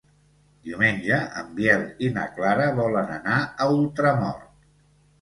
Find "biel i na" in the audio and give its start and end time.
1.59-2.25